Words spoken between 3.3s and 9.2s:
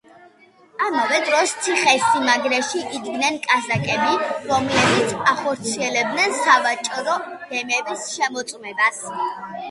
კაზაკები, რომლებიც ახორციელებდნენ სავაჭრო გემების შემოწმებას.